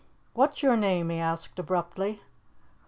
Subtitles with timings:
[0.33, 2.23] "What's your name?" he asked abruptly.